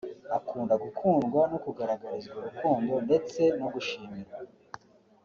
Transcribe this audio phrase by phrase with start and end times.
[0.37, 4.35] akunda gukundwa no kugaragarizwa urukundo ndetse no gushimirwa